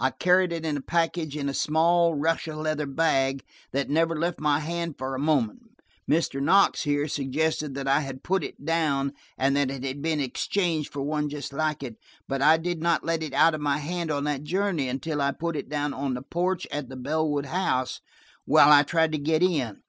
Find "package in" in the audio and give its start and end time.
0.82-1.48